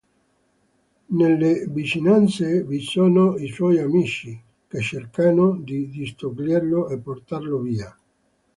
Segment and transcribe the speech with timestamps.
[1.11, 4.31] Nelle vicinanze vi sono i suoi amici,
[4.67, 7.95] che cercano di distoglierlo e portarlo via.